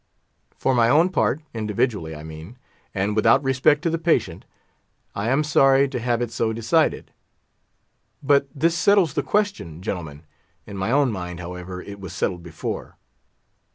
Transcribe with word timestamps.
For 0.57 0.73
my 0.73 0.89
own 0.89 1.09
part—individually, 1.09 2.15
I 2.15 2.23
mean, 2.23 2.57
and 2.91 3.15
without 3.15 3.43
respect 3.43 3.83
to 3.83 3.89
the 3.91 3.99
patient—I 3.99 5.29
am 5.29 5.43
sorry 5.43 5.87
to 5.89 5.99
have 5.99 6.23
it 6.23 6.31
so 6.31 6.51
decided. 6.53 7.11
But 8.23 8.47
this 8.51 8.75
settles 8.75 9.13
the 9.13 9.21
question, 9.21 9.83
gentlemen—in 9.83 10.75
my 10.75 10.89
own 10.89 11.11
mind, 11.11 11.39
however, 11.39 11.83
it 11.83 11.99
was 11.99 12.13
settled 12.13 12.41
before. 12.41 12.97